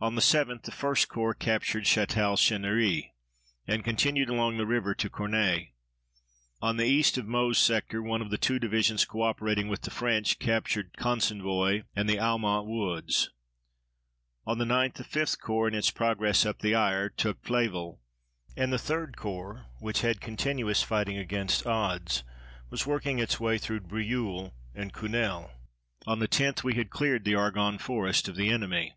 [0.00, 3.12] On the 7th the 1st Corps captured Chatal Chênéry
[3.66, 5.72] and continued along the river to Cornay.
[6.60, 9.90] On the east of Meuse sector one of the two divisions, co operating with the
[9.90, 13.30] French, captured Consenvoye and the Haumont Woods.
[14.46, 17.96] On the 9th the 5th Corps, in its progress up the Aire, took Flêville,
[18.58, 22.24] and the 3d Corps, which had continuous fighting against odds,
[22.68, 25.50] was working its way through Brieulles and Cunel.
[26.06, 28.94] On the 10th we had cleared the Argonne Forest of the enemy.